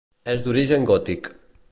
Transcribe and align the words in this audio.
És 0.33 0.39
d'origen 0.45 0.87
gòtic. 0.93 1.31